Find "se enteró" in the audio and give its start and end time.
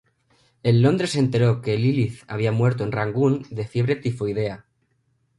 1.11-1.61